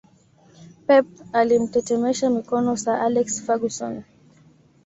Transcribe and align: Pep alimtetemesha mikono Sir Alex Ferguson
Pep 0.87 1.05
alimtetemesha 1.33 2.29
mikono 2.29 2.73
Sir 2.83 2.95
Alex 3.07 3.27
Ferguson 3.45 3.93